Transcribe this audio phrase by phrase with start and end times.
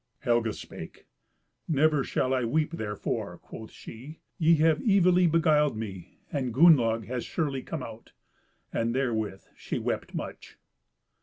[0.21, 1.05] Helga spake:
[1.67, 7.23] "Never shall I weep therefor," quoth she; "ye have evilly beguiled me, and Gunnlaug has
[7.23, 8.11] surely come out."
[8.73, 10.57] And therewith she wept much.